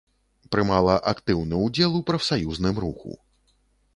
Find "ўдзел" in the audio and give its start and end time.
1.65-1.91